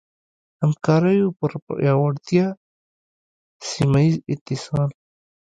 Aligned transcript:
همکاریو 0.61 1.35
پر 1.39 1.51
پیاوړتیا، 1.65 2.47
سيمهييز 3.69 4.15
اتصال 4.31 4.89